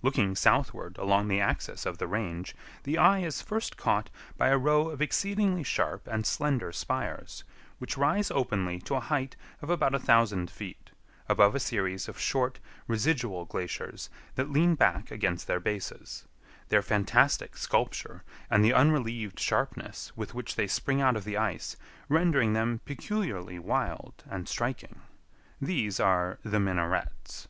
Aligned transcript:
Looking 0.00 0.34
southward 0.34 0.96
along 0.96 1.28
the 1.28 1.40
axis 1.42 1.84
of 1.84 1.98
the 1.98 2.06
range, 2.06 2.56
the 2.84 2.96
eye 2.96 3.18
is 3.18 3.42
first 3.42 3.76
caught 3.76 4.08
by 4.38 4.48
a 4.48 4.56
row 4.56 4.88
of 4.88 5.02
exceedingly 5.02 5.62
sharp 5.62 6.06
and 6.08 6.24
slender 6.24 6.72
spires, 6.72 7.44
which 7.78 7.98
rise 7.98 8.30
openly 8.30 8.78
to 8.80 8.94
a 8.94 9.00
height 9.00 9.36
of 9.60 9.68
about 9.68 9.94
a 9.94 9.98
thousand 9.98 10.50
feet, 10.50 10.88
above 11.28 11.54
a 11.54 11.60
series 11.60 12.08
of 12.08 12.18
short, 12.18 12.60
residual 12.86 13.44
glaciers 13.44 14.08
that 14.36 14.48
lean 14.50 14.74
back 14.74 15.10
against 15.10 15.46
their 15.46 15.60
bases; 15.60 16.24
their 16.70 16.80
fantastic 16.80 17.54
sculpture 17.54 18.24
and 18.48 18.64
the 18.64 18.72
unrelieved 18.72 19.38
sharpness 19.38 20.16
with 20.16 20.32
which 20.32 20.56
they 20.56 20.66
spring 20.66 21.02
out 21.02 21.14
of 21.14 21.24
the 21.24 21.36
ice 21.36 21.76
rendering 22.08 22.54
them 22.54 22.80
peculiarly 22.86 23.58
wild 23.58 24.24
and 24.30 24.48
striking. 24.48 25.02
These 25.60 26.00
are 26.00 26.38
"The 26.42 26.58
Minarets." 26.58 27.48